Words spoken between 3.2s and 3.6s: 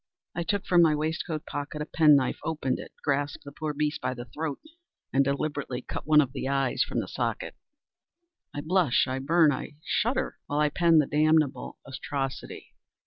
the